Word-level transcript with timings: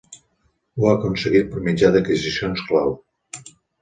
Ho 0.77 0.87
ha 0.87 0.93
aconseguit 0.93 1.51
per 1.51 1.61
mitjà 1.67 1.91
d"adquisicions 1.97 2.65
clau. 2.71 2.97